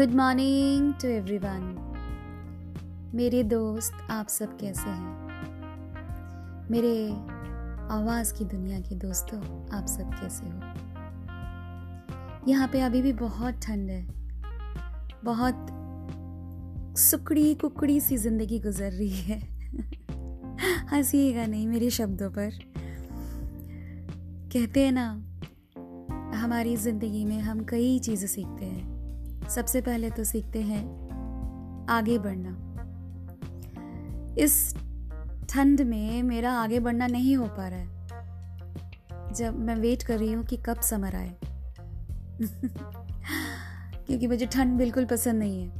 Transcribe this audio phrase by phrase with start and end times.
[0.00, 1.60] Good morning to everyone
[3.14, 5.16] मेरे दोस्त, आप सब कैसे हैं?
[6.70, 7.10] मेरे
[7.94, 9.40] आवाज़ की दुनिया के दोस्तों,
[9.78, 10.60] आप सब कैसे हो?
[12.48, 14.06] यहाँ पे अभी भी बहुत ठंड है।
[15.24, 15.66] बहुत
[16.98, 19.40] सुकड़ी कुकड़ी सी ज़िंदगी गुजर रही है।
[20.92, 22.50] हंसीएगा नहीं मेरे शब्दों पर।
[24.52, 25.10] कहते हैं ना,
[26.38, 28.89] हमारी ज़िंदगी में हम कई चीज़ें सीखते हैं।
[29.50, 31.10] सबसे पहले तो सीखते हैं
[31.90, 32.50] आगे बढ़ना।
[34.38, 34.76] इस
[35.50, 38.06] ठंड में मेरा आगे बढ़ना नहीं हो पा रहा है।
[39.34, 41.36] जब मैं वेट कर रही हूँ कि कब समर आए।
[44.06, 45.70] क्योंकि मुझे ठंड बिल्कुल पसंद नहीं है।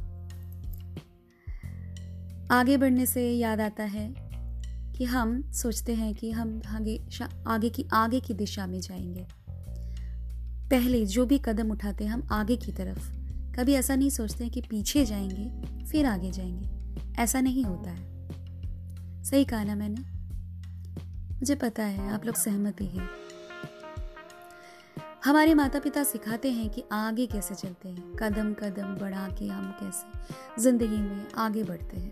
[2.51, 4.13] आगे बढ़ने से याद आता है
[4.93, 7.03] कि हम सोचते हैं कि हम आगे
[7.47, 9.27] आगे की आगे की दिशा में जाएँगे।
[10.69, 13.20] पहले जो भी कदम उठाते हैं, हम आगे की तरफ़।
[13.55, 19.45] कभी ऐसा नहीं सोचते कि पीछे जाएँगे, फिर आगे जाएँगे। ऐसा नहीं होता है। सही
[19.45, 20.01] कहा ना मैंने?
[21.35, 23.09] मुझे पता है, आप लोग सहमत ही हैं।
[25.25, 29.71] हमारे माता पिता सिखाते हैं कि आगे कैसे चलते हैं। कदम कदम बढ़ा के हम
[29.71, 32.11] कैसे ज़िंदगी में आगे बढ़ते हैं।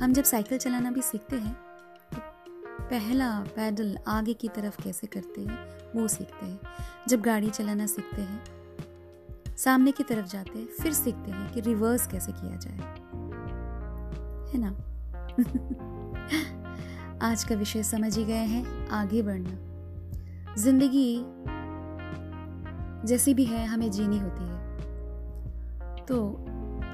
[0.00, 1.54] हम जब साइकिल चलाना भी सीखते हैं
[2.14, 2.18] तो
[2.82, 5.58] पहला पैडल आगे की तरफ़ कैसे करते हैं,
[5.94, 6.60] वो सीखते हैं।
[7.08, 8.59] जब गाड़ी चलाना सीखते हैं
[9.64, 12.76] सामने की तरफ़ जाते फिर सीखते हैं कि रिवर्स कैसे किया जाए।
[14.52, 14.70] है ना?
[17.30, 19.50] आज का विषय समझ ही गए हैं, आगे बढ़ना।
[20.54, 21.24] ज़िंदगी
[23.06, 24.76] जैसी भी है, हमें जीनी होती है।
[26.04, 26.46] तो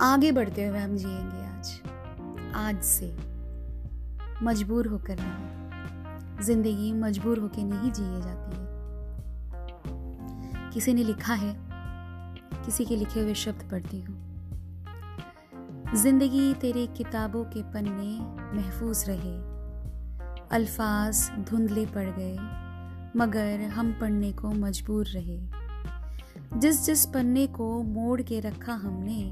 [0.03, 1.81] आगे बढ़ते हुए हम जिएँगे आज।
[2.55, 3.17] आज से
[4.43, 5.57] मजबूर होकर नहीं।
[6.43, 8.67] ज़िंदगी मजबूर होकर नहीं जिए जाती है।
[10.71, 11.66] किसी ने लिखा है
[12.55, 14.23] किसी के लिखे हुए शब्द पढ़ती हूँ।
[15.95, 18.19] ज़िंदगी तेरे किताबों के पन्ने
[18.57, 19.57] महफूज रहे।
[20.51, 22.37] अल्फाज धुंधले पड़ गए,
[23.17, 25.39] मगर हम पढ़ने को मजबूर रहे।
[26.61, 29.23] जिस जिस पन्ने को मोड़ के रखा हमने,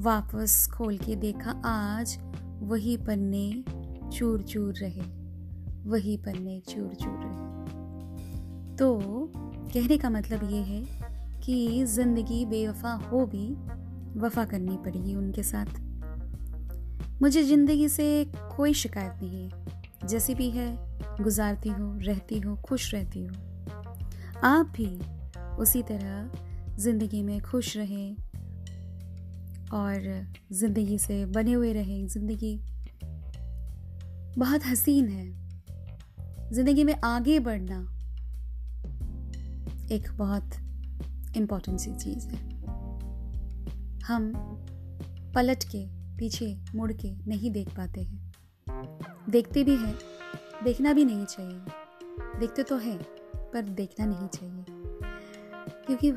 [0.00, 2.18] वापस खोल के देखा आज,
[2.62, 3.64] वही पन्ने
[4.10, 5.02] चूर चूर रहे,
[5.90, 8.98] वही पन्ने चूर चूर रहे। तो
[9.74, 10.97] कहने का मतलब ये है
[11.48, 13.46] कि ज़िंदगी बेवफा हो भी
[14.20, 15.80] वफा करनी पड़ेगी उनके साथ।
[17.22, 18.24] मुझे ज़िंदगी से
[18.56, 20.68] कोई शिकायत नहीं है। जैसी भी है,
[21.20, 23.36] गुजारती हूँ, रहती हूँ, खुश रहती हूँ।
[24.44, 25.00] आप भी
[25.58, 28.16] उसी तरह ज़िंदगी में खुश रहें
[29.72, 32.56] और ज़िंदगी से बने हुए रहें। ज़िंदगी
[34.38, 37.82] बहुत हसीन है। ज़िंदगी में आगे बढ़ना
[39.94, 40.67] एक बहुत
[41.38, 42.50] इम्पोर्टेंट सी चीज़ है।
[44.00, 44.32] हम
[45.34, 48.32] पलट के, पीछे, मुड़ के नहीं देख पाते हैं।
[49.30, 49.98] देखते भी हैं,
[50.64, 51.60] देखना भी नहीं चाहिए।
[52.38, 53.02] देखते तो हैं,
[53.36, 54.64] पर देखना नहीं चाहिए।
[55.68, 56.12] क्योंकि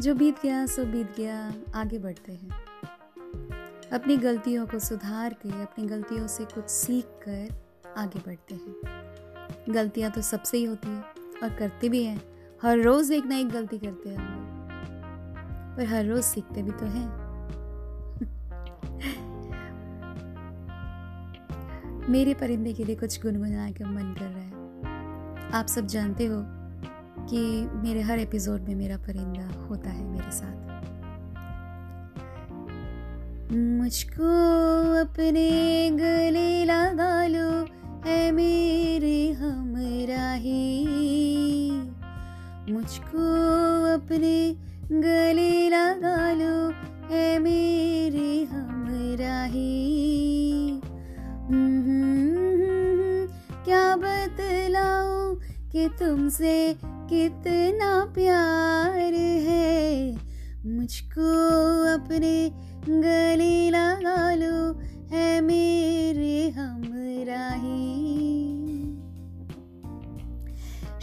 [0.00, 2.50] जो बीत गया, सो बीत गया, आगे बढ़ते हैं।
[3.92, 7.64] अपनी गलतियों को सुधार के, अपनी गलतियों से कुछ सीख कर
[7.96, 8.74] आगे बढ़ते हैं।
[9.70, 11.00] गलतियाँ तो सबसे ही होती है,
[11.42, 12.22] और करते भी हैं।
[12.62, 14.43] हर रोज एक ना एक गलती करते हैं।
[15.76, 17.06] पर हर रोज सीखते भी तो हैं।
[22.08, 26.40] मेरे परिंदे के लिए कुछ गुनगुना के मन कर रहा है। आप सब जानते हो
[27.28, 27.40] कि
[27.82, 30.62] मेरे हर एपिसोड में मेरा परिंदा होता है मेरे साथ।
[33.78, 34.30] मुझको
[35.00, 35.48] अपने
[35.90, 37.48] गले लगा लो
[38.06, 40.62] है मेरे हमराही
[42.70, 43.24] मुझको
[43.94, 44.36] अपने
[44.92, 45.43] गले
[49.14, 50.80] हमराही
[53.64, 55.34] क्या बतलाऊं
[55.72, 59.14] कि तुमसे कितना प्यार
[59.46, 60.14] है?
[60.66, 61.28] मुझको
[61.94, 62.50] अपने
[62.88, 63.53] गले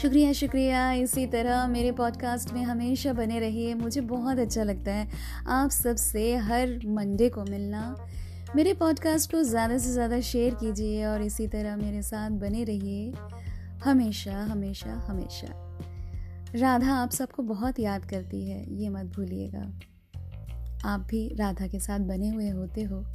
[0.01, 5.07] शुक्रिया शुक्रिया। इसी तरह मेरे पॉडकास्ट में हमेशा बने रहिए। मुझे बहुत अच्छा लगता है
[5.47, 7.83] आप सबसे हर मंडे को मिलना।
[8.55, 13.13] मेरे पॉडकास्ट को ज़्यादा से ज़्यादा शेयर कीजिए और इसी तरह मेरे साथ बने रहिए।
[13.83, 15.47] हमेशा हमेशा हमेशा।
[16.55, 19.65] राधा आप सबको बहुत याद करती है, ये मत भूलिएगा।
[20.85, 23.05] आप भी राधा के साथ बने हुए होते हो।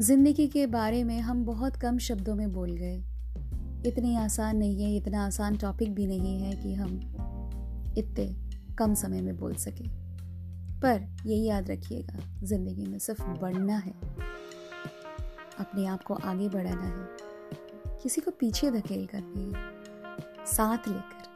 [0.00, 3.02] ज़िंदगी के बारे में हम बहुत कम शब्दों में बोल गए।
[3.86, 6.96] इतनी आसान नहीं है, इतना आसान टॉपिक भी नहीं है कि हम
[7.98, 8.36] इतने
[8.74, 9.88] कम समय में बोल सके।
[10.80, 13.92] पर यही याद रखिएगा, ज़िंदगी में सिर्फ़ बढ़ना है।
[15.60, 17.08] अपने आप को आगे बढ़ाना है।
[18.02, 19.52] किसी को पीछे धकेल कर नहीं
[20.46, 21.26] साथ लेकर।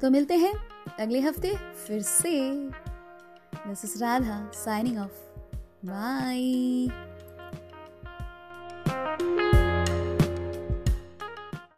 [0.00, 0.54] तो मिलते हैं
[1.00, 2.50] अगले हफ़्ते फिर से।
[3.66, 5.12] This is Radha signing off
[5.86, 6.86] bye